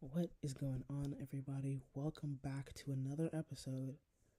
What 0.00 0.30
is 0.44 0.54
going 0.54 0.84
on, 0.88 1.16
everybody? 1.20 1.80
Welcome 1.92 2.38
back 2.44 2.72
to 2.74 2.92
another 2.92 3.28
episode, 3.32 3.96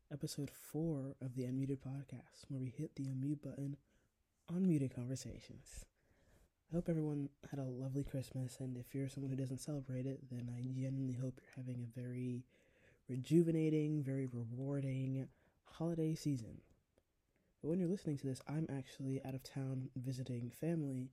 episode 0.09 0.49
four 0.49 1.17
of 1.21 1.35
the 1.35 1.41
Unmuted 1.43 1.79
Podcast, 1.79 2.45
where 2.47 2.61
we 2.61 2.69
hit 2.69 2.95
the 2.95 3.03
unmute 3.03 3.41
button 3.41 3.75
on 4.47 4.65
muted 4.65 4.95
conversations. 4.95 5.83
I 6.71 6.75
hope 6.75 6.87
everyone 6.87 7.27
had 7.51 7.59
a 7.59 7.65
lovely 7.65 8.05
Christmas, 8.05 8.55
and 8.61 8.77
if 8.77 8.95
you're 8.95 9.09
someone 9.09 9.31
who 9.31 9.37
doesn't 9.37 9.59
celebrate 9.59 10.05
it, 10.05 10.21
then 10.31 10.49
I 10.57 10.61
genuinely 10.61 11.17
hope 11.21 11.41
you're 11.41 11.65
having 11.65 11.83
a 11.83 11.99
very 11.99 12.45
rejuvenating, 13.09 14.01
very 14.01 14.27
rewarding 14.31 15.27
holiday 15.65 16.15
season. 16.15 16.61
But 17.61 17.67
when 17.67 17.79
you're 17.79 17.89
listening 17.89 18.17
to 18.19 18.27
this, 18.27 18.41
I'm 18.47 18.67
actually 18.73 19.19
out 19.25 19.35
of 19.35 19.43
town 19.43 19.89
visiting 19.97 20.51
family 20.51 21.09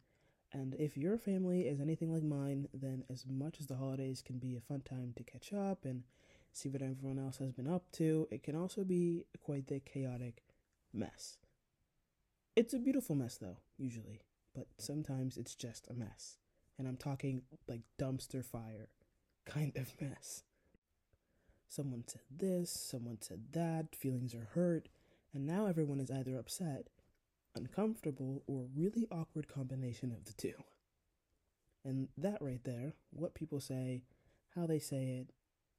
and 0.53 0.75
if 0.79 0.97
your 0.97 1.19
family 1.19 1.63
is 1.63 1.81
anything 1.81 2.13
like 2.13 2.23
mine, 2.23 2.69
then 2.73 3.05
as 3.11 3.25
much 3.29 3.61
as 3.61 3.67
the 3.67 3.77
holidays 3.77 4.23
can 4.25 4.39
be 4.39 4.57
a 4.57 4.61
fun 4.61 4.83
time 4.83 5.13
to 5.17 5.25
catch 5.25 5.53
up 5.53 5.85
and 5.85 6.05
see 6.53 6.69
what 6.69 6.83
everyone 6.83 7.19
else 7.19 7.39
has 7.39 7.53
been 7.53 7.69
up 7.69 7.91
to, 7.93 8.29
it 8.31 8.43
can 8.43 8.57
also 8.57 8.85
be 8.85 9.25
quite 9.43 9.67
the 9.67 9.81
chaotic 9.81 10.43
mess. 10.93 11.39
It's 12.55 12.73
a 12.73 12.79
beautiful 12.79 13.15
mess, 13.15 13.37
though, 13.37 13.59
usually, 13.77 14.23
but 14.55 14.67
sometimes 14.79 15.37
it's 15.37 15.55
just 15.55 15.89
a 15.91 15.95
mess. 15.95 16.39
And 16.79 16.89
I'm 16.89 16.97
talking 16.97 17.43
like 17.69 17.83
dumpster 17.99 18.45
fire 18.45 18.89
kind 19.45 19.77
of 19.77 19.93
mess. 20.01 20.43
Someone 21.69 22.05
said 22.07 22.23
this, 22.35 22.71
someone 22.71 23.19
said 23.21 23.53
that, 23.53 23.95
feelings 23.95 24.35
are 24.35 24.49
hurt, 24.55 24.89
and 25.35 25.45
now 25.45 25.67
everyone 25.67 26.01
is 26.01 26.11
either 26.11 26.39
upset 26.39 26.87
uncomfortable, 27.57 28.43
or 28.47 28.67
really 28.75 29.07
awkward 29.11 29.49
combination 29.49 30.13
of 30.13 30.25
the 30.25 30.33
two. 30.33 30.55
And 31.85 32.09
that 32.19 32.39
right 32.41 32.63
there, 32.65 32.95
what 33.11 33.35
people 33.35 33.61
say, 33.61 34.03
how 34.55 34.67
they 34.67 34.79
say 34.79 35.21
it, 35.21 35.33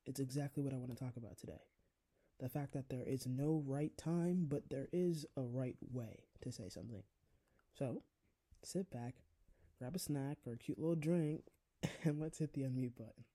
it's 0.05 0.19
exactly 0.19 0.63
what 0.63 0.73
I 0.73 0.77
want 0.77 0.89
to 0.89 1.03
talk 1.03 1.17
about 1.17 1.37
today. 1.37 1.61
The 2.39 2.49
fact 2.49 2.73
that 2.73 2.89
there 2.89 3.03
is 3.03 3.27
no 3.27 3.63
right 3.65 3.95
time, 3.97 4.45
but 4.47 4.69
there 4.69 4.87
is 4.93 5.25
a 5.35 5.41
right 5.41 5.75
way 5.91 6.23
to 6.41 6.51
say 6.51 6.69
something. 6.69 7.03
So, 7.77 8.03
sit 8.63 8.89
back, 8.89 9.15
grab 9.79 9.95
a 9.95 9.99
snack 9.99 10.37
or 10.45 10.53
a 10.53 10.57
cute 10.57 10.79
little 10.79 10.95
drink, 10.95 11.43
and 12.03 12.19
let's 12.19 12.37
hit 12.37 12.53
the 12.53 12.61
unmute 12.61 12.95
button. 12.95 13.25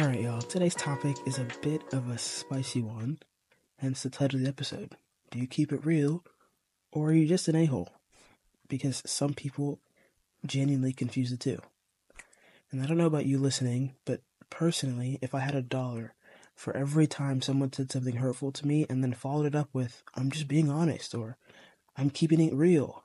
Alright, 0.00 0.20
y'all. 0.20 0.40
Today's 0.40 0.76
topic 0.76 1.16
is 1.26 1.38
a 1.38 1.46
bit 1.60 1.82
of 1.92 2.08
a 2.08 2.18
spicy 2.18 2.80
one, 2.80 3.18
hence 3.78 4.04
the 4.04 4.10
title 4.10 4.38
of 4.38 4.44
the 4.44 4.48
episode. 4.48 4.92
Do 5.32 5.40
you 5.40 5.48
keep 5.48 5.72
it 5.72 5.84
real, 5.84 6.22
or 6.92 7.08
are 7.08 7.12
you 7.12 7.26
just 7.26 7.48
an 7.48 7.56
a 7.56 7.64
hole? 7.64 7.88
Because 8.68 9.02
some 9.06 9.34
people 9.34 9.80
genuinely 10.46 10.92
confuse 10.92 11.32
the 11.32 11.36
two. 11.36 11.58
And 12.70 12.80
I 12.80 12.86
don't 12.86 12.96
know 12.96 13.06
about 13.06 13.26
you 13.26 13.38
listening, 13.38 13.96
but 14.04 14.20
personally, 14.50 15.18
if 15.20 15.34
I 15.34 15.40
had 15.40 15.56
a 15.56 15.62
dollar 15.62 16.14
for 16.54 16.76
every 16.76 17.08
time 17.08 17.42
someone 17.42 17.72
said 17.72 17.90
something 17.90 18.16
hurtful 18.16 18.52
to 18.52 18.66
me 18.68 18.86
and 18.88 19.02
then 19.02 19.14
followed 19.14 19.46
it 19.46 19.56
up 19.56 19.70
with, 19.72 20.04
I'm 20.14 20.30
just 20.30 20.46
being 20.46 20.70
honest, 20.70 21.12
or 21.12 21.38
I'm 21.96 22.10
keeping 22.10 22.40
it 22.40 22.54
real, 22.54 23.02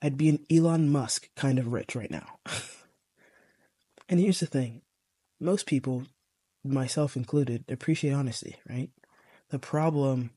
I'd 0.00 0.16
be 0.16 0.28
an 0.28 0.46
Elon 0.48 0.90
Musk 0.90 1.28
kind 1.34 1.58
of 1.58 1.72
rich 1.72 1.96
right 1.96 2.10
now. 2.10 2.38
and 4.08 4.20
here's 4.20 4.38
the 4.38 4.46
thing 4.46 4.82
most 5.40 5.66
people 5.66 6.04
myself 6.72 7.16
included, 7.16 7.64
appreciate 7.68 8.12
honesty, 8.12 8.56
right? 8.68 8.90
The 9.50 9.58
problem 9.58 10.30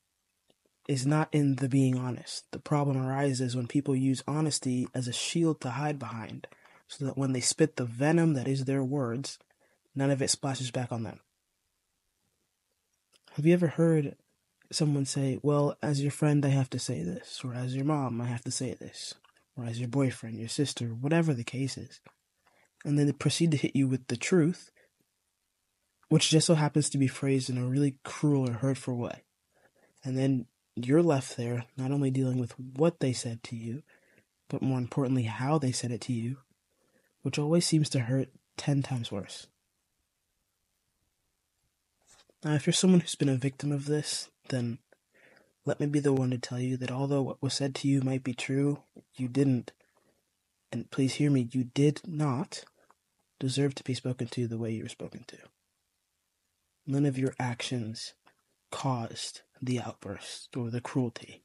is 0.88 1.06
not 1.06 1.30
in 1.32 1.58
the 1.58 1.70
being 1.70 1.98
honest. 1.98 2.46
The 2.52 2.60
problem 2.60 2.98
arises 2.98 3.56
when 3.56 3.68
people 3.68 3.96
use 3.96 4.24
honesty 4.28 4.88
as 4.94 5.08
a 5.08 5.14
shield 5.14 5.62
to 5.62 5.72
hide 5.72 6.00
behind, 6.00 6.48
so 6.88 7.06
that 7.06 7.18
when 7.18 7.34
they 7.34 7.42
spit 7.42 7.76
the 7.76 7.86
venom 7.86 8.34
that 8.34 8.48
is 8.48 8.66
their 8.66 8.84
words, 8.84 9.38
none 9.96 10.10
of 10.10 10.22
it 10.22 10.30
splashes 10.30 10.72
back 10.72 10.92
on 10.92 11.04
them. 11.04 11.20
Have 13.34 13.46
you 13.46 13.54
ever 13.54 13.68
heard 13.68 14.16
someone 14.72 15.06
say, 15.06 15.40
Well, 15.44 15.78
as 15.82 16.02
your 16.02 16.12
friend, 16.12 16.44
I 16.46 16.50
have 16.50 16.70
to 16.72 16.80
say 16.80 17.04
this, 17.04 17.42
or 17.44 17.54
as 17.54 17.76
your 17.76 17.86
mom, 17.86 18.20
I 18.20 18.26
have 18.26 18.44
to 18.46 18.52
say 18.52 18.74
this, 18.74 19.14
or 19.56 19.66
as 19.66 19.80
your 19.80 19.90
boyfriend, 19.90 20.40
your 20.40 20.50
sister, 20.50 20.88
whatever 20.88 21.34
the 21.34 21.44
case 21.44 21.78
is, 21.78 22.02
and 22.84 22.98
then 22.98 23.06
they 23.06 23.12
proceed 23.12 23.52
to 23.52 23.58
hit 23.58 23.76
you 23.76 23.88
with 23.88 24.08
the 24.08 24.18
truth 24.18 24.72
which 26.10 26.30
just 26.30 26.48
so 26.48 26.56
happens 26.56 26.90
to 26.90 26.98
be 26.98 27.08
phrased 27.08 27.50
in 27.50 27.58
a 27.58 27.66
really 27.66 27.96
cruel 28.04 28.50
or 28.50 28.54
hurtful 28.54 28.98
way. 28.98 29.24
And 30.04 30.18
then 30.18 30.48
you're 30.76 31.04
left 31.04 31.38
there 31.38 31.66
not 31.78 31.92
only 31.92 32.12
dealing 32.12 32.40
with 32.40 32.58
what 32.60 33.00
they 33.00 33.14
said 33.14 33.44
to 33.44 33.56
you, 33.56 33.84
but 34.50 34.62
more 34.62 34.80
importantly, 34.80 35.24
how 35.24 35.58
they 35.58 35.72
said 35.72 35.92
it 35.92 36.02
to 36.02 36.14
you, 36.14 36.38
which 37.22 37.38
always 37.38 37.66
seems 37.66 37.90
to 37.90 38.00
hurt 38.02 38.30
10 38.58 38.82
times 38.82 39.12
worse. 39.12 39.48
Now, 42.44 42.54
if 42.54 42.66
you're 42.66 42.74
someone 42.74 43.02
who's 43.02 43.16
been 43.16 43.30
a 43.30 43.36
victim 43.36 43.72
of 43.72 43.86
this, 43.86 44.30
then 44.48 44.80
let 45.66 45.80
me 45.80 45.86
be 45.86 46.00
the 46.00 46.14
one 46.14 46.32
to 46.32 46.38
tell 46.38 46.60
you 46.60 46.78
that 46.78 46.92
although 46.92 47.22
what 47.22 47.42
was 47.42 47.54
said 47.54 47.76
to 47.76 47.88
you 47.88 48.02
might 48.02 48.24
be 48.24 48.34
true, 48.34 48.80
you 49.16 49.28
didn't, 49.28 49.74
and 50.72 50.90
please 50.90 51.16
hear 51.16 51.30
me, 51.30 51.50
you 51.52 51.66
did 51.66 52.02
not 52.08 52.64
deserve 53.40 53.76
to 53.76 53.84
be 53.84 53.94
spoken 53.94 54.28
to 54.28 54.48
the 54.48 54.58
way 54.58 54.72
you 54.72 54.84
were 54.84 54.90
spoken 54.90 55.26
to. 55.28 55.38
None 56.90 57.06
of 57.06 57.20
your 57.20 57.36
actions 57.40 58.16
caused 58.72 59.42
the 59.62 59.80
outburst 59.80 60.58
or 60.58 60.72
the 60.72 60.82
cruelty. 60.82 61.44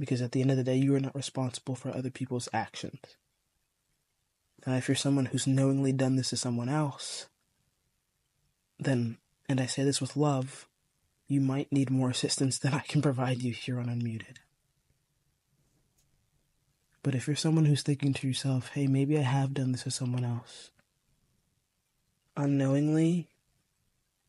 Because 0.00 0.20
at 0.20 0.32
the 0.32 0.40
end 0.40 0.50
of 0.50 0.56
the 0.56 0.64
day, 0.64 0.74
you 0.74 0.92
are 0.96 1.00
not 1.00 1.14
responsible 1.14 1.76
for 1.76 1.94
other 1.94 2.10
people's 2.10 2.48
actions. 2.52 2.98
Now, 4.66 4.74
if 4.74 4.88
you're 4.88 4.96
someone 4.96 5.26
who's 5.26 5.46
knowingly 5.46 5.92
done 5.92 6.16
this 6.16 6.30
to 6.30 6.36
someone 6.36 6.68
else, 6.68 7.28
then, 8.80 9.18
and 9.48 9.60
I 9.60 9.66
say 9.66 9.84
this 9.84 10.00
with 10.00 10.16
love, 10.16 10.66
you 11.28 11.40
might 11.40 11.70
need 11.70 11.88
more 11.88 12.10
assistance 12.10 12.58
than 12.58 12.74
I 12.74 12.80
can 12.80 13.02
provide 13.02 13.42
you 13.42 13.52
here 13.52 13.78
on 13.78 13.86
Unmuted. 13.86 14.38
But 17.04 17.14
if 17.14 17.28
you're 17.28 17.36
someone 17.36 17.66
who's 17.66 17.84
thinking 17.84 18.12
to 18.14 18.26
yourself, 18.26 18.70
hey, 18.74 18.88
maybe 18.88 19.16
I 19.16 19.22
have 19.22 19.54
done 19.54 19.70
this 19.70 19.84
to 19.84 19.92
someone 19.92 20.24
else, 20.24 20.72
unknowingly, 22.36 23.28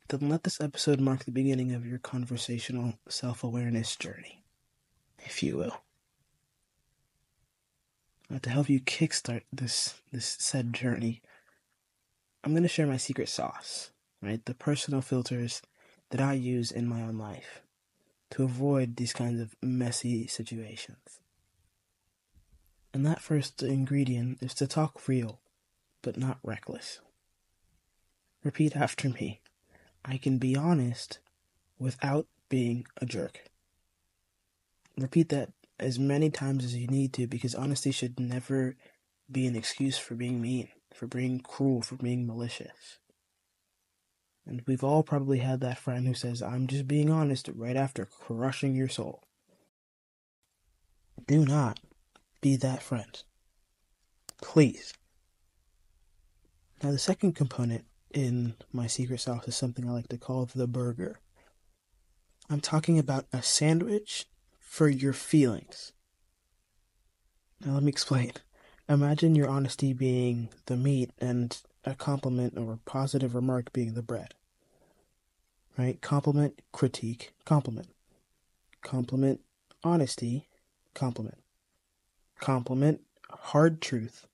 then 0.10 0.30
let 0.30 0.44
this 0.44 0.62
episode 0.62 1.00
mark 1.00 1.26
the 1.26 1.32
beginning 1.32 1.74
of 1.74 1.86
your 1.86 2.00
conversational 2.00 2.94
self 3.10 3.44
awareness 3.44 3.96
journey, 3.96 4.44
if 5.20 5.44
you 5.44 5.58
will. 5.58 5.82
To 8.42 8.50
help 8.50 8.70
you 8.70 8.80
kickstart 8.80 9.44
this 9.52 9.96
this 10.12 10.38
said 10.40 10.74
journey, 10.74 11.22
I'm 12.44 12.52
going 12.52 12.64
to 12.64 12.70
share 12.70 12.88
my 12.88 12.98
secret 12.98 13.30
sauce, 13.30 13.92
right? 14.22 14.44
The 14.46 14.54
personal 14.54 15.02
filters 15.02 15.62
that 16.10 16.22
I 16.22 16.34
use 16.34 16.72
in 16.72 16.88
my 16.88 17.02
own 17.02 17.18
life 17.18 17.62
to 18.32 18.44
avoid 18.44 18.96
these 18.96 19.14
kinds 19.14 19.40
of 19.40 19.56
messy 19.62 20.28
situations. 20.28 21.20
And 22.94 23.06
that 23.06 23.22
first 23.22 23.62
ingredient 23.64 24.42
is 24.42 24.54
to 24.56 24.68
talk 24.68 25.08
real, 25.08 25.40
but 26.02 26.18
not 26.18 26.40
reckless. 26.44 27.00
Repeat 28.44 28.76
after 28.76 29.10
me. 29.10 29.42
I 30.08 30.18
can 30.18 30.38
be 30.38 30.56
honest 30.56 31.20
without 31.78 32.28
being 32.50 32.86
a 33.02 33.06
jerk. 33.06 33.50
Repeat 34.98 35.30
that 35.30 35.52
as 35.80 36.00
many 36.00 36.30
times 36.30 36.64
as 36.64 36.76
you 36.76 36.88
need 36.88 37.14
to 37.14 37.28
because 37.28 37.54
honesty 37.54 37.92
should 37.92 38.20
never 38.20 38.76
be 39.30 39.46
an 39.46 39.56
excuse 39.56 39.98
for 39.98 40.16
being 40.16 40.42
mean, 40.42 40.70
for 40.94 41.08
being 41.08 41.40
cruel, 41.40 41.82
for 41.82 41.96
being 41.96 42.26
malicious. 42.26 43.00
And 44.46 44.64
we've 44.66 44.84
all 44.84 45.04
probably 45.04 45.40
had 45.40 45.60
that 45.60 45.78
friend 45.78 46.08
who 46.08 46.14
says, 46.14 46.42
I'm 46.42 46.68
just 46.68 46.88
being 46.88 47.12
honest 47.12 47.50
right 47.54 47.76
after 47.76 48.06
crushing 48.06 48.76
your 48.76 48.88
soul. 48.88 49.24
Do 51.28 51.46
not 51.46 51.82
be 52.40 52.56
that 52.56 52.82
friend. 52.82 53.24
Please. 54.42 54.94
Now, 56.82 56.92
the 56.92 57.00
second 57.00 57.34
component 57.34 57.86
in 58.14 58.56
my 58.72 58.88
secret 58.88 59.20
sauce 59.20 59.48
is 59.48 59.56
something 59.56 59.88
I 59.88 59.94
like 59.94 60.08
to 60.10 60.18
call 60.18 60.46
the 60.46 60.68
burger. 60.68 61.20
I'm 62.50 62.62
talking 62.62 62.98
about 62.98 63.26
a 63.34 63.42
sandwich 63.42 64.26
for 64.60 64.88
your 64.88 65.14
feelings. 65.14 65.92
Now, 67.66 67.74
let 67.74 67.84
me 67.84 67.90
explain. 67.90 68.34
Imagine 68.88 69.36
your 69.36 69.50
honesty 69.50 69.92
being 69.92 70.50
the 70.68 70.78
meat 70.78 71.12
and 71.20 71.60
a 71.84 71.96
compliment 71.96 72.58
or 72.58 72.80
positive 72.86 73.36
remark 73.36 73.74
being 73.74 73.94
the 73.94 74.02
bread. 74.02 74.34
Right? 75.78 76.02
Compliment, 76.02 76.62
critique, 76.72 77.34
compliment. 77.46 77.90
Compliment, 78.82 79.42
honesty, 79.84 80.48
compliment. 80.94 81.40
Compliment, 82.40 83.02
hard 83.30 83.82
truth, 83.82 84.28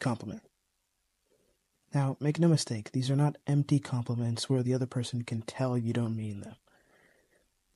compliment. 0.00 0.42
Now, 1.94 2.16
make 2.18 2.40
no 2.40 2.48
mistake, 2.48 2.90
these 2.90 3.08
are 3.08 3.16
not 3.16 3.36
empty 3.46 3.78
compliments 3.78 4.50
where 4.50 4.64
the 4.64 4.74
other 4.74 4.86
person 4.86 5.22
can 5.22 5.42
tell 5.42 5.78
you 5.78 5.92
don't 5.92 6.16
mean 6.16 6.40
them, 6.40 6.56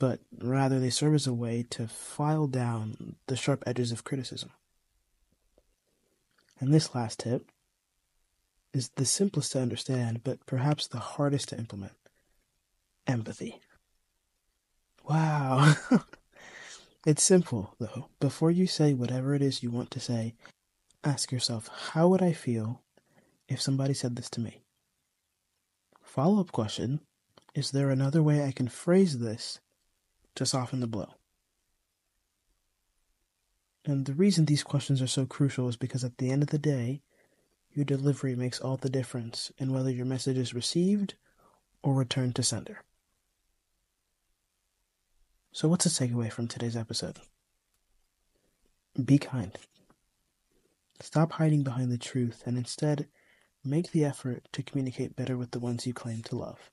but 0.01 0.19
rather 0.37 0.81
they 0.81 0.91
serve 0.91 1.15
as 1.15 1.29
a 1.29 1.33
way 1.33 1.65
to 1.71 1.87
file 1.87 2.49
down 2.49 3.15
the 3.29 3.37
sharp 3.37 3.63
edges 3.65 3.93
of 3.93 4.03
criticism. 4.03 4.51
And 6.59 6.75
this 6.75 6.97
last 6.97 7.21
tip 7.21 7.49
is 8.75 8.91
the 8.97 9.05
simplest 9.05 9.53
to 9.53 9.61
understand, 9.61 10.25
but 10.25 10.45
perhaps 10.47 10.89
the 10.89 10.99
hardest 10.99 11.51
to 11.51 11.59
implement 11.59 11.93
empathy. 13.07 13.61
Wow. 15.09 15.75
it's 17.07 17.23
simple, 17.23 17.77
though. 17.79 18.09
Before 18.19 18.51
you 18.51 18.67
say 18.67 18.95
whatever 18.95 19.35
it 19.35 19.43
is 19.43 19.63
you 19.63 19.71
want 19.71 19.93
to 19.93 20.01
say, 20.01 20.35
ask 21.05 21.31
yourself, 21.31 21.71
how 21.93 22.09
would 22.09 22.21
I 22.21 22.33
feel 22.33 22.83
if 23.49 23.61
somebody 23.61 23.95
said 23.95 24.17
this 24.17 24.31
to 24.31 24.41
me? 24.41 24.63
Follow 26.03 26.41
up 26.41 26.53
question 26.53 27.01
Is 27.55 27.71
there 27.71 27.91
another 27.91 28.23
way 28.23 28.45
I 28.45 28.53
can 28.53 28.69
phrase 28.69 29.19
this 29.19 29.61
to 30.35 30.47
soften 30.47 30.81
the 30.81 30.87
blow? 30.87 31.15
And 33.85 34.05
the 34.05 34.15
reason 34.15 34.45
these 34.45 34.63
questions 34.63 35.01
are 35.01 35.07
so 35.07 35.25
crucial 35.25 35.69
is 35.69 35.77
because 35.77 36.05
at 36.05 36.19
the 36.19 36.31
end 36.31 36.43
of 36.43 36.51
the 36.51 36.59
day, 36.59 37.03
your 37.73 37.85
delivery 37.85 38.35
makes 38.35 38.61
all 38.61 38.77
the 38.77 38.91
difference 38.91 39.51
in 39.57 39.73
whether 39.73 39.91
your 39.91 40.05
message 40.05 40.37
is 40.37 40.53
received 40.53 41.15
or 41.83 41.95
returned 41.95 42.35
to 42.37 42.43
sender. 42.43 42.83
So, 45.53 45.69
what's 45.69 45.85
the 45.85 45.91
takeaway 46.07 46.31
from 46.31 46.49
today's 46.49 46.77
episode? 46.77 47.19
Be 49.03 49.19
kind. 49.19 49.57
Stop 51.01 51.33
hiding 51.33 51.63
behind 51.63 51.91
the 51.91 51.99
truth 51.99 52.43
and 52.45 52.59
instead 52.59 53.07
make 53.69 53.93
the 53.93 54.05
effort 54.05 54.49
to 54.53 54.63
communicate 54.63 55.17
better 55.17 55.37
with 55.37 55.51
the 55.51 55.59
ones 55.59 55.87
you 55.87 55.93
claim 55.93 56.23
to 56.25 56.37
love. 56.37 56.71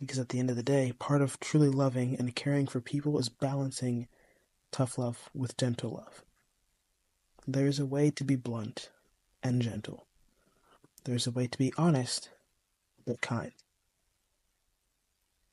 Because 0.00 0.18
at 0.18 0.28
the 0.28 0.38
end 0.38 0.50
of 0.50 0.56
the 0.56 0.62
day, 0.62 0.92
part 0.98 1.22
of 1.22 1.40
truly 1.40 1.68
loving 1.68 2.16
and 2.16 2.36
caring 2.36 2.66
for 2.66 2.80
people 2.80 3.18
is 3.18 3.28
balancing 3.28 4.06
tough 4.70 4.96
love 4.96 5.28
with 5.34 5.56
gentle 5.56 5.90
love. 5.90 6.22
There 7.46 7.66
is 7.66 7.78
a 7.78 7.86
way 7.86 8.10
to 8.10 8.24
be 8.24 8.36
blunt 8.36 8.90
and 9.42 9.60
gentle. 9.62 10.06
There 11.04 11.14
is 11.14 11.26
a 11.26 11.30
way 11.30 11.46
to 11.46 11.58
be 11.58 11.72
honest 11.76 12.30
but 13.06 13.20
kind. 13.20 13.52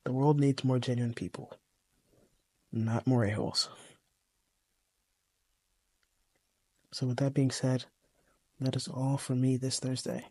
The 0.04 0.12
world 0.12 0.40
needs 0.40 0.64
more 0.64 0.78
genuine 0.78 1.14
people, 1.14 1.58
not 2.72 3.08
more 3.08 3.24
a-holes. 3.24 3.70
So, 6.92 7.08
with 7.08 7.18
that 7.18 7.34
being 7.34 7.52
said, 7.52 7.86
that 8.60 8.76
is 8.76 8.88
all 8.88 9.18
for 9.18 9.36
me 9.36 9.58
this 9.58 9.80
Thursday. 9.80 10.26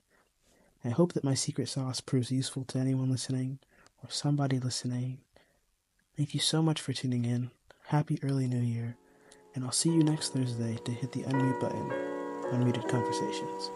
I 0.85 0.91
hope 0.91 1.12
that 1.15 1.25
my 1.25 1.35
secret 1.35 1.69
sauce 1.69 2.00
proves 2.00 2.31
useful 2.31 2.65
to 2.67 2.79
anyone 2.79 3.11
listening 3.11 3.59
or 4.03 4.11
somebody 4.11 4.59
listening. 4.59 5.19
Thank 6.17 6.35
you 6.35 6.41
so 6.41 6.62
much 6.62 6.81
for 6.81 6.93
tuning 6.93 7.25
in. 7.25 7.50
Happy 7.87 8.19
early 8.23 8.47
New 8.47 8.61
Year. 8.61 8.97
And 9.55 9.65
I'll 9.65 9.73
see 9.73 9.91
you 9.91 10.03
next 10.03 10.32
Thursday 10.32 10.79
to 10.85 10.93
hit 10.93 11.12
the 11.12 11.23
unmute 11.23 11.61
button 11.61 11.91
on 12.53 12.65
Muted 12.65 12.88
Conversations. 12.88 13.71